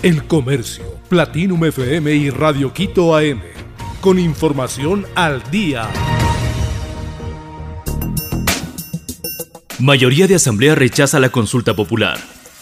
El 0.00 0.28
Comercio, 0.28 0.84
Platinum 1.08 1.64
FM 1.64 2.14
y 2.14 2.30
Radio 2.30 2.72
Quito 2.72 3.16
AM. 3.16 3.40
Con 4.00 4.20
información 4.20 5.04
al 5.16 5.42
día. 5.50 5.90
Mayoría 9.80 10.28
de 10.28 10.36
Asamblea 10.36 10.76
rechaza 10.76 11.18
la 11.18 11.30
consulta 11.30 11.74
popular. 11.74 12.16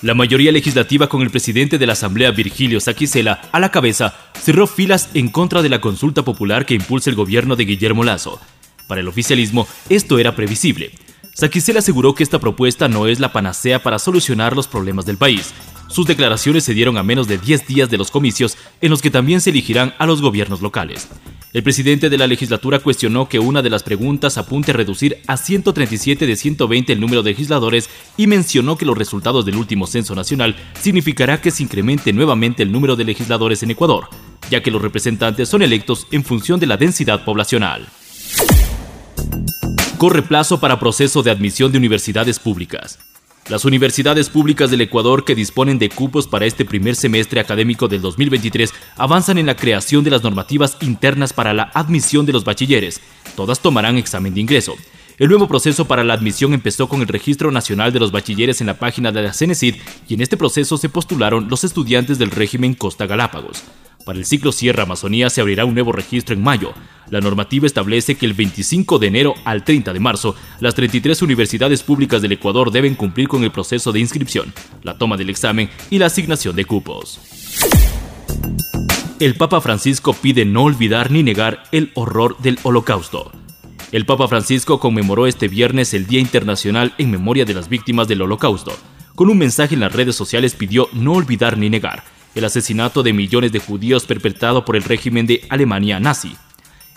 La 0.00 0.14
mayoría 0.14 0.52
legislativa 0.52 1.10
con 1.10 1.20
el 1.20 1.28
presidente 1.28 1.76
de 1.76 1.86
la 1.86 1.92
Asamblea 1.92 2.30
Virgilio 2.30 2.80
Saquicela 2.80 3.42
a 3.52 3.60
la 3.60 3.70
cabeza 3.70 4.14
cerró 4.40 4.66
filas 4.66 5.10
en 5.12 5.28
contra 5.28 5.60
de 5.60 5.68
la 5.68 5.82
consulta 5.82 6.22
popular 6.22 6.64
que 6.64 6.76
impulsa 6.76 7.10
el 7.10 7.16
gobierno 7.16 7.56
de 7.56 7.66
Guillermo 7.66 8.04
Lazo. 8.04 8.40
Para 8.86 9.02
el 9.02 9.08
oficialismo 9.08 9.68
esto 9.90 10.18
era 10.18 10.34
previsible. 10.34 10.92
Saquicela 11.38 11.80
aseguró 11.80 12.14
que 12.14 12.24
esta 12.24 12.40
propuesta 12.40 12.88
no 12.88 13.06
es 13.06 13.20
la 13.20 13.32
panacea 13.32 13.80
para 13.82 14.00
solucionar 14.00 14.56
los 14.56 14.66
problemas 14.66 15.06
del 15.06 15.18
país, 15.18 15.54
sus 15.88 16.06
declaraciones 16.06 16.64
se 16.64 16.74
dieron 16.74 16.96
a 16.98 17.02
menos 17.02 17.28
de 17.28 17.38
10 17.38 17.66
días 17.66 17.90
de 17.90 17.98
los 17.98 18.10
comicios 18.10 18.56
en 18.80 18.90
los 18.90 19.02
que 19.02 19.10
también 19.10 19.40
se 19.40 19.50
elegirán 19.50 19.94
a 19.98 20.06
los 20.06 20.20
gobiernos 20.20 20.60
locales. 20.60 21.08
El 21.54 21.62
presidente 21.62 22.10
de 22.10 22.18
la 22.18 22.26
legislatura 22.26 22.78
cuestionó 22.78 23.28
que 23.28 23.38
una 23.38 23.62
de 23.62 23.70
las 23.70 23.82
preguntas 23.82 24.36
apunte 24.36 24.70
a 24.70 24.74
reducir 24.74 25.18
a 25.26 25.38
137 25.38 26.26
de 26.26 26.36
120 26.36 26.92
el 26.92 27.00
número 27.00 27.22
de 27.22 27.30
legisladores 27.30 27.88
y 28.18 28.26
mencionó 28.26 28.76
que 28.76 28.84
los 28.84 28.98
resultados 28.98 29.46
del 29.46 29.56
último 29.56 29.86
censo 29.86 30.14
nacional 30.14 30.56
significará 30.78 31.40
que 31.40 31.50
se 31.50 31.62
incremente 31.62 32.12
nuevamente 32.12 32.62
el 32.62 32.70
número 32.70 32.96
de 32.96 33.04
legisladores 33.04 33.62
en 33.62 33.70
Ecuador, 33.70 34.08
ya 34.50 34.62
que 34.62 34.70
los 34.70 34.82
representantes 34.82 35.48
son 35.48 35.62
electos 35.62 36.06
en 36.10 36.22
función 36.22 36.60
de 36.60 36.66
la 36.66 36.76
densidad 36.76 37.24
poblacional. 37.24 37.86
Corre 39.96 40.22
plazo 40.22 40.60
para 40.60 40.78
proceso 40.78 41.22
de 41.22 41.30
admisión 41.30 41.72
de 41.72 41.78
universidades 41.78 42.38
públicas. 42.38 42.98
Las 43.48 43.64
universidades 43.64 44.28
públicas 44.28 44.70
del 44.70 44.82
Ecuador 44.82 45.24
que 45.24 45.34
disponen 45.34 45.78
de 45.78 45.88
cupos 45.88 46.26
para 46.26 46.44
este 46.44 46.66
primer 46.66 46.94
semestre 46.94 47.40
académico 47.40 47.88
del 47.88 48.02
2023 48.02 48.74
avanzan 48.96 49.38
en 49.38 49.46
la 49.46 49.56
creación 49.56 50.04
de 50.04 50.10
las 50.10 50.22
normativas 50.22 50.76
internas 50.82 51.32
para 51.32 51.54
la 51.54 51.70
admisión 51.72 52.26
de 52.26 52.34
los 52.34 52.44
bachilleres. 52.44 53.00
Todas 53.36 53.60
tomarán 53.60 53.96
examen 53.96 54.34
de 54.34 54.42
ingreso. 54.42 54.76
El 55.16 55.30
nuevo 55.30 55.48
proceso 55.48 55.86
para 55.86 56.04
la 56.04 56.12
admisión 56.12 56.52
empezó 56.52 56.90
con 56.90 57.00
el 57.00 57.08
Registro 57.08 57.50
Nacional 57.50 57.90
de 57.90 58.00
los 58.00 58.12
Bachilleres 58.12 58.60
en 58.60 58.66
la 58.66 58.78
página 58.78 59.12
de 59.12 59.22
la 59.22 59.32
CENESID 59.32 59.76
y 60.06 60.14
en 60.14 60.20
este 60.20 60.36
proceso 60.36 60.76
se 60.76 60.90
postularon 60.90 61.48
los 61.48 61.64
estudiantes 61.64 62.18
del 62.18 62.30
régimen 62.30 62.74
Costa 62.74 63.06
Galápagos. 63.06 63.64
Para 64.08 64.20
el 64.20 64.24
ciclo 64.24 64.52
Sierra 64.52 64.84
Amazonía 64.84 65.28
se 65.28 65.42
abrirá 65.42 65.66
un 65.66 65.74
nuevo 65.74 65.92
registro 65.92 66.34
en 66.34 66.42
mayo. 66.42 66.72
La 67.10 67.20
normativa 67.20 67.66
establece 67.66 68.14
que 68.14 68.24
el 68.24 68.32
25 68.32 68.98
de 68.98 69.06
enero 69.06 69.34
al 69.44 69.64
30 69.64 69.92
de 69.92 70.00
marzo, 70.00 70.34
las 70.60 70.74
33 70.74 71.20
universidades 71.20 71.82
públicas 71.82 72.22
del 72.22 72.32
Ecuador 72.32 72.70
deben 72.70 72.94
cumplir 72.94 73.28
con 73.28 73.44
el 73.44 73.50
proceso 73.50 73.92
de 73.92 74.00
inscripción, 74.00 74.54
la 74.82 74.96
toma 74.96 75.18
del 75.18 75.28
examen 75.28 75.68
y 75.90 75.98
la 75.98 76.06
asignación 76.06 76.56
de 76.56 76.64
cupos. 76.64 77.20
El 79.20 79.34
Papa 79.34 79.60
Francisco 79.60 80.14
pide 80.14 80.46
no 80.46 80.62
olvidar 80.62 81.10
ni 81.10 81.22
negar 81.22 81.64
el 81.70 81.90
horror 81.92 82.38
del 82.38 82.58
Holocausto. 82.62 83.30
El 83.92 84.06
Papa 84.06 84.26
Francisco 84.26 84.80
conmemoró 84.80 85.26
este 85.26 85.48
viernes 85.48 85.92
el 85.92 86.06
Día 86.06 86.20
Internacional 86.20 86.94
en 86.96 87.10
memoria 87.10 87.44
de 87.44 87.52
las 87.52 87.68
víctimas 87.68 88.08
del 88.08 88.22
Holocausto. 88.22 88.74
Con 89.14 89.28
un 89.28 89.36
mensaje 89.36 89.74
en 89.74 89.80
las 89.80 89.92
redes 89.92 90.16
sociales 90.16 90.54
pidió 90.54 90.88
no 90.94 91.12
olvidar 91.12 91.58
ni 91.58 91.68
negar 91.68 92.04
el 92.38 92.44
asesinato 92.44 93.02
de 93.02 93.12
millones 93.12 93.52
de 93.52 93.58
judíos 93.58 94.06
perpetrado 94.06 94.64
por 94.64 94.76
el 94.76 94.84
régimen 94.84 95.26
de 95.26 95.44
Alemania 95.48 96.00
nazi. 96.00 96.36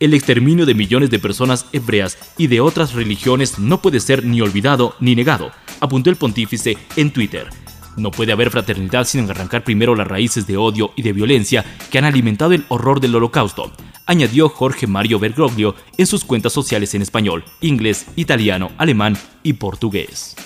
El 0.00 0.14
exterminio 0.14 0.66
de 0.66 0.74
millones 0.74 1.10
de 1.10 1.18
personas 1.18 1.66
hebreas 1.72 2.18
y 2.38 2.46
de 2.46 2.60
otras 2.60 2.94
religiones 2.94 3.58
no 3.58 3.82
puede 3.82 4.00
ser 4.00 4.24
ni 4.24 4.40
olvidado 4.40 4.94
ni 5.00 5.14
negado, 5.14 5.50
apuntó 5.80 6.10
el 6.10 6.16
pontífice 6.16 6.76
en 6.96 7.12
Twitter. 7.12 7.48
No 7.96 8.10
puede 8.10 8.32
haber 8.32 8.50
fraternidad 8.50 9.04
sin 9.06 9.28
arrancar 9.30 9.62
primero 9.62 9.94
las 9.94 10.08
raíces 10.08 10.46
de 10.46 10.56
odio 10.56 10.92
y 10.96 11.02
de 11.02 11.12
violencia 11.12 11.64
que 11.90 11.98
han 11.98 12.04
alimentado 12.04 12.52
el 12.52 12.64
horror 12.68 13.00
del 13.00 13.14
holocausto, 13.14 13.72
añadió 14.06 14.48
Jorge 14.48 14.86
Mario 14.86 15.18
Bergoglio 15.18 15.74
en 15.96 16.06
sus 16.06 16.24
cuentas 16.24 16.52
sociales 16.52 16.94
en 16.94 17.02
español, 17.02 17.44
inglés, 17.60 18.06
italiano, 18.16 18.72
alemán 18.78 19.16
y 19.42 19.54
portugués. 19.54 20.36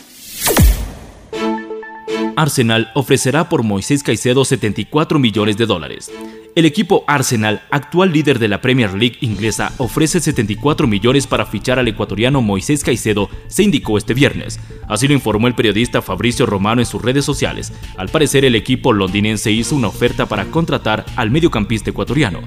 Arsenal 2.39 2.93
ofrecerá 2.95 3.49
por 3.49 3.65
Moisés 3.65 4.05
Caicedo 4.05 4.45
74 4.45 5.19
millones 5.19 5.57
de 5.57 5.67
dólares. 5.67 6.13
El 6.55 6.67
equipo 6.67 7.03
Arsenal, 7.09 7.63
actual 7.73 8.13
líder 8.13 8.39
de 8.39 8.47
la 8.47 8.61
Premier 8.61 8.95
League 8.95 9.17
inglesa, 9.23 9.73
ofrece 9.79 10.21
74 10.21 10.87
millones 10.87 11.27
para 11.27 11.47
fichar 11.47 11.81
al 11.81 11.89
ecuatoriano 11.89 12.41
Moisés 12.41 12.85
Caicedo, 12.85 13.29
se 13.49 13.65
indicó 13.65 13.99
este 13.99 14.15
viernes. 14.15 14.61
Así 14.87 15.09
lo 15.09 15.15
informó 15.15 15.49
el 15.49 15.57
periodista 15.57 16.01
Fabricio 16.01 16.47
Romano 16.47 16.81
en 16.81 16.87
sus 16.87 17.03
redes 17.03 17.25
sociales. 17.25 17.73
Al 17.97 18.09
parecer, 18.09 18.45
el 18.45 18.55
equipo 18.55 18.93
londinense 18.93 19.51
hizo 19.51 19.75
una 19.75 19.89
oferta 19.89 20.27
para 20.27 20.45
contratar 20.45 21.05
al 21.17 21.33
mediocampista 21.33 21.91
ecuatoriano. 21.91 22.41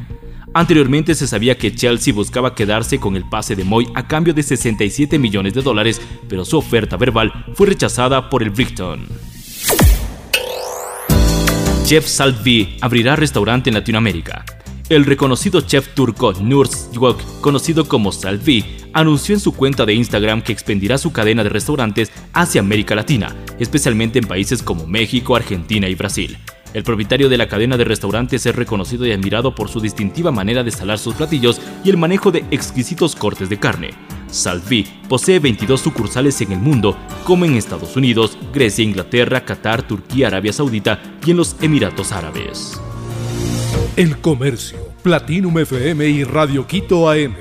Anteriormente 0.54 1.16
se 1.16 1.28
sabía 1.28 1.58
que 1.58 1.76
Chelsea 1.76 2.14
buscaba 2.14 2.56
quedarse 2.56 2.98
con 2.98 3.18
el 3.18 3.28
pase 3.28 3.58
de 3.58 3.66
Moy 3.66 3.90
a 3.94 4.08
cambio 4.08 4.34
de 4.34 4.44
67 4.44 5.20
millones 5.20 5.54
de 5.54 5.62
dólares, 5.62 6.02
pero 6.30 6.46
su 6.46 6.58
oferta 6.58 6.96
verbal 6.96 7.46
fue 7.56 7.68
rechazada 7.68 8.30
por 8.30 8.42
el 8.42 8.52
Brighton. 8.52 9.31
Chef 11.92 12.08
Salvi 12.08 12.78
abrirá 12.80 13.18
restaurante 13.18 13.70
en 13.70 13.74
Latinoamérica. 13.74 14.46
El 14.88 15.04
reconocido 15.04 15.60
chef 15.60 15.90
turco 15.94 16.32
Nurs 16.32 16.90
Yok, 16.94 17.42
conocido 17.42 17.86
como 17.86 18.14
Salvi, 18.14 18.64
anunció 18.94 19.36
en 19.36 19.42
su 19.42 19.54
cuenta 19.54 19.86
de 19.86 19.94
Instagram 19.96 20.42
que 20.42 20.54
expandirá 20.54 20.98
su 20.98 21.12
cadena 21.12 21.44
de 21.44 21.50
restaurantes 21.50 22.10
hacia 22.32 22.62
América 22.62 22.96
Latina, 22.96 23.36
especialmente 23.60 24.20
en 24.20 24.26
países 24.26 24.64
como 24.64 24.88
México, 24.88 25.36
Argentina 25.36 25.90
y 25.90 25.96
Brasil. 25.96 26.38
El 26.74 26.84
propietario 26.84 27.28
de 27.28 27.38
la 27.38 27.50
cadena 27.50 27.76
de 27.76 27.84
restaurantes 27.84 28.46
es 28.46 28.56
reconocido 28.56 29.06
y 29.06 29.12
admirado 29.12 29.54
por 29.54 29.68
su 29.68 29.82
distintiva 29.82 30.32
manera 30.32 30.64
de 30.64 30.72
salar 30.72 30.98
sus 30.98 31.16
platillos 31.16 31.60
y 31.84 31.90
el 31.90 31.98
manejo 31.98 32.32
de 32.32 32.46
exquisitos 32.52 33.18
cortes 33.18 33.50
de 33.50 33.60
carne. 33.60 33.90
Salvi 34.32 34.88
posee 35.08 35.40
22 35.40 35.80
sucursales 35.80 36.42
en 36.42 36.54
el 36.54 36.60
mundo, 36.60 36.98
como 37.26 37.46
en 37.46 37.56
Estados 37.56 37.96
Unidos, 37.96 38.38
Grecia, 38.54 38.84
Inglaterra, 38.84 39.46
Qatar, 39.46 39.84
Turquía, 39.84 40.28
Arabia 40.28 40.54
Saudita 40.54 41.00
y 41.26 41.32
en 41.32 41.38
los 41.38 41.56
Emiratos 41.62 42.12
Árabes. 42.12 42.82
El 43.96 44.18
Comercio, 44.20 44.80
Platinum 45.04 45.60
FM 45.60 46.08
y 46.08 46.24
Radio 46.24 46.66
Quito 46.66 47.10
AM. 47.10 47.36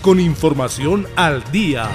Con 0.00 0.20
información 0.20 1.06
al 1.16 1.42
día. 1.50 1.90